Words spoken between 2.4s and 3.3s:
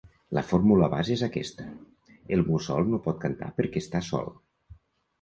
mussol no pot